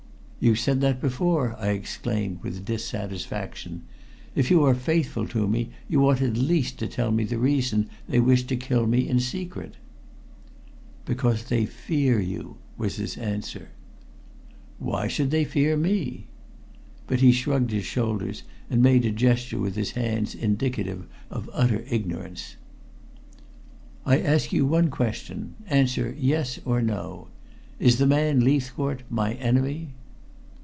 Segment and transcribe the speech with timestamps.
[0.43, 3.83] "You said that before," I exclaimed with dissatisfaction.
[4.33, 7.91] "If you are faithful to me, you ought at least to tell me the reason
[8.09, 9.75] they wished to kill me in secret."
[11.05, 13.69] "Because they fear you," was his answer.
[14.79, 16.25] "Why should they fear me?"
[17.05, 21.85] But he shrugged his shoulders, and made a gesture with his hands indicative of utter
[21.87, 22.55] ignorance.
[24.07, 25.53] "I ask you one question.
[25.67, 27.27] Answer yes or no.
[27.77, 29.93] Is the man Leithcourt my enemy?"